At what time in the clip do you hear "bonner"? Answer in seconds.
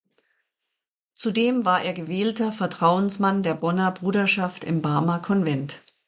3.53-3.91